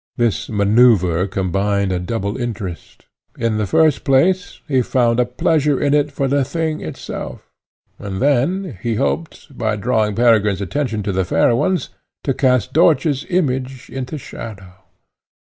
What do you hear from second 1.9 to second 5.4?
a double interest. In the first place, he found a